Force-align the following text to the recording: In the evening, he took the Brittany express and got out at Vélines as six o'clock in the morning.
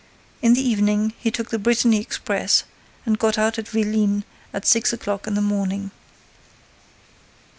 In 0.41 0.55
the 0.55 0.67
evening, 0.67 1.13
he 1.19 1.29
took 1.29 1.51
the 1.51 1.59
Brittany 1.59 1.99
express 2.01 2.63
and 3.05 3.19
got 3.19 3.37
out 3.37 3.59
at 3.59 3.65
Vélines 3.67 4.23
as 4.51 4.67
six 4.67 4.91
o'clock 4.91 5.27
in 5.27 5.35
the 5.35 5.41
morning. 5.43 5.91